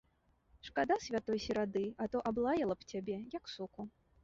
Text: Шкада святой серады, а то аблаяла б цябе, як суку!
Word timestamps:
Шкада 0.69 0.95
святой 1.07 1.39
серады, 1.45 1.85
а 2.05 2.09
то 2.15 2.23
аблаяла 2.33 2.73
б 2.83 2.91
цябе, 2.95 3.21
як 3.39 3.55
суку! 3.57 3.81